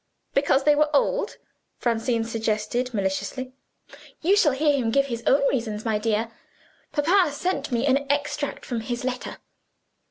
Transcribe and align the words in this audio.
"Because 0.33 0.63
they 0.63 0.73
were 0.73 0.89
old," 0.95 1.37
Francine 1.77 2.23
suggested 2.23 2.91
maliciously. 2.91 3.53
"You 4.23 4.35
shall 4.35 4.53
hear 4.53 4.73
him 4.75 4.89
give 4.89 5.05
his 5.05 5.21
own 5.27 5.47
reasons, 5.47 5.85
my 5.85 5.99
dear. 5.99 6.31
Papa 6.91 7.29
sent 7.31 7.71
me 7.71 7.85
an 7.85 8.09
extract 8.11 8.65
from 8.65 8.79
his 8.79 9.03
letter. 9.03 9.37